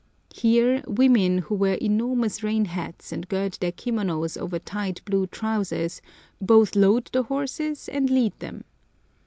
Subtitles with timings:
[0.33, 6.01] Here, women who wear enormous rain hats and gird their kimonos over tight blue trousers,
[6.41, 8.63] both load the horses and lead them.